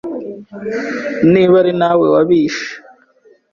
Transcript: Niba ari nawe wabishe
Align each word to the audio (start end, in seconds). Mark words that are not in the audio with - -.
Niba 1.31 1.53
ari 1.61 1.71
nawe 1.79 2.05
wabishe 2.13 2.69